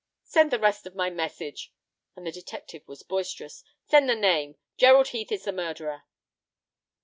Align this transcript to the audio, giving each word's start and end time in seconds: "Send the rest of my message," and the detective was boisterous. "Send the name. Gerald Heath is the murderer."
"Send 0.23 0.49
the 0.49 0.57
rest 0.57 0.87
of 0.87 0.95
my 0.95 1.11
message," 1.11 1.71
and 2.15 2.25
the 2.25 2.31
detective 2.31 2.81
was 2.87 3.03
boisterous. 3.03 3.63
"Send 3.85 4.09
the 4.09 4.15
name. 4.15 4.55
Gerald 4.75 5.09
Heath 5.09 5.31
is 5.31 5.43
the 5.43 5.51
murderer." 5.51 6.05